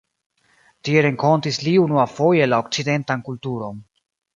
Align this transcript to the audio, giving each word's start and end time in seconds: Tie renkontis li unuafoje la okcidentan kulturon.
Tie 0.87 1.03
renkontis 1.07 1.61
li 1.67 1.75
unuafoje 1.85 2.51
la 2.51 2.63
okcidentan 2.67 3.27
kulturon. 3.31 3.83